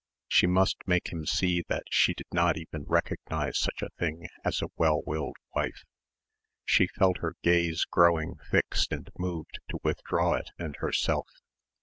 She 0.27 0.47
must 0.47 0.77
make 0.87 1.09
him 1.11 1.27
see 1.27 1.61
that 1.69 1.83
she 1.91 2.15
did 2.15 2.25
not 2.31 2.57
even 2.57 2.85
recognise 2.87 3.59
such 3.59 3.83
a 3.83 3.91
thing 3.99 4.29
as 4.43 4.59
"a 4.63 4.69
well 4.75 5.03
willed 5.05 5.35
wife." 5.53 5.83
She 6.65 6.87
felt 6.87 7.19
her 7.19 7.35
gaze 7.43 7.85
growing 7.85 8.33
fixed 8.49 8.91
and 8.91 9.07
moved 9.19 9.59
to 9.69 9.77
withdraw 9.83 10.33
it 10.33 10.49
and 10.57 10.75
herself. 10.77 11.29